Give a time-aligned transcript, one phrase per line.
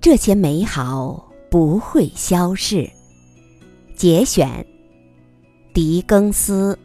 [0.00, 2.88] 这些美好不会消逝。
[3.96, 4.64] 节选，
[5.74, 6.78] 狄更斯。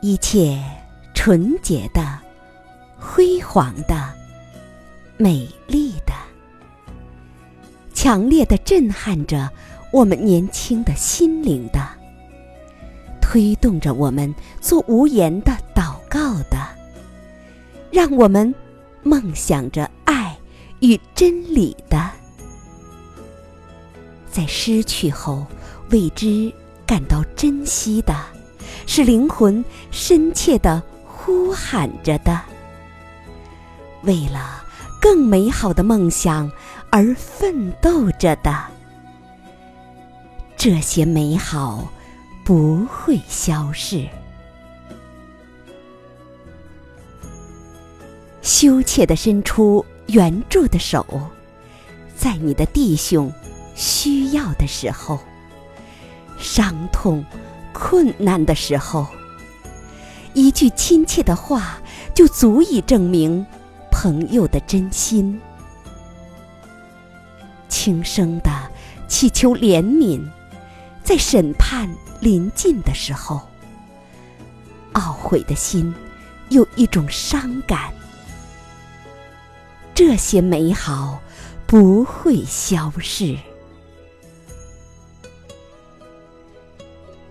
[0.00, 0.58] 一切
[1.12, 2.18] 纯洁的、
[2.96, 4.14] 辉煌的、
[5.16, 6.12] 美丽的，
[7.92, 9.50] 强烈的震撼着
[9.92, 11.80] 我们年轻的心灵的，
[13.20, 16.67] 推动着我们做无言的祷告的，
[17.90, 18.54] 让我们
[19.02, 20.36] 梦想着爱
[20.80, 22.10] 与真理的，
[24.30, 25.46] 在失去后
[25.90, 26.52] 为之
[26.86, 28.14] 感到珍惜的。
[28.86, 32.40] 是灵魂深切的呼喊着的，
[34.02, 34.62] 为了
[35.00, 36.50] 更美好的梦想
[36.90, 38.64] 而奋斗着的，
[40.56, 41.86] 这些美好
[42.44, 44.06] 不会消逝。
[48.48, 51.04] 羞怯的伸出援助的手，
[52.16, 53.30] 在你的弟兄
[53.74, 55.20] 需要的时候，
[56.38, 57.22] 伤痛。
[57.74, 59.06] 困难的时候，
[60.32, 61.78] 一句亲切的话
[62.14, 63.46] 就足以证明
[63.92, 65.38] 朋友的真心。
[67.68, 68.50] 轻声的
[69.06, 70.26] 祈求怜悯，
[71.04, 71.88] 在审判
[72.18, 73.42] 临近的时候，
[74.94, 75.94] 懊悔的心
[76.48, 77.92] 有一种伤感。
[79.98, 81.20] 这些美好
[81.66, 83.36] 不会消逝。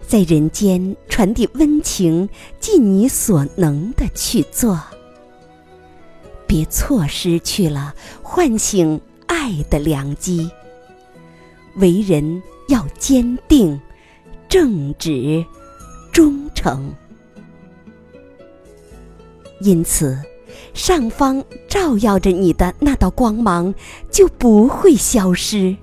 [0.05, 2.27] 在人间传递温情，
[2.59, 4.77] 尽你所能的去做，
[6.45, 10.51] 别错失去了唤醒爱的良机。
[11.77, 13.79] 为人要坚定、
[14.49, 15.45] 正直、
[16.11, 16.93] 忠诚，
[19.61, 20.21] 因此，
[20.77, 23.75] 上方照耀着你的那道光芒
[24.09, 25.75] 就不会消失。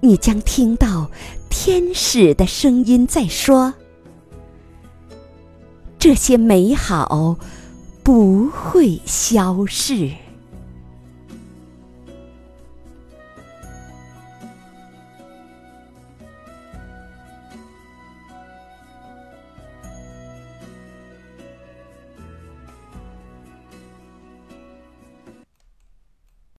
[0.00, 1.08] 你将听到。
[1.58, 3.72] 天使的声音在说
[5.98, 7.38] ：“这些美好
[8.02, 10.10] 不会消逝。”